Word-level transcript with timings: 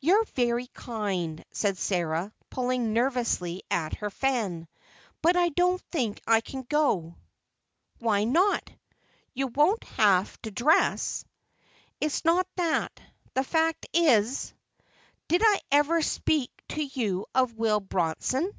"You're 0.00 0.24
very 0.24 0.68
kind," 0.68 1.44
said 1.52 1.76
Sarah, 1.76 2.32
pulling 2.48 2.94
nervously 2.94 3.62
at 3.70 3.96
her 3.96 4.08
fan, 4.08 4.66
"but 5.20 5.36
I 5.36 5.50
don't 5.50 5.82
think 5.92 6.18
I 6.26 6.40
can 6.40 6.62
go." 6.62 7.16
"Why 7.98 8.24
not? 8.24 8.70
You 9.34 9.48
won't 9.48 9.84
have 9.84 10.34
to 10.40 10.50
dress." 10.50 11.26
"It's 12.00 12.24
not 12.24 12.46
that. 12.56 12.98
The 13.34 13.44
fact 13.44 13.86
is—Did 13.92 15.42
I 15.44 15.60
ever 15.70 16.00
speak 16.00 16.50
to 16.70 16.82
you 16.82 17.26
of 17.34 17.52
Will 17.52 17.80
Bronson?" 17.80 18.50